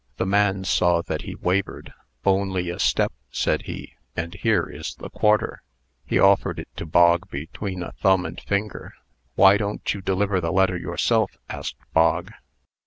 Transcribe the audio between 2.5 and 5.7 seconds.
a step," said he. "And here is the quarter."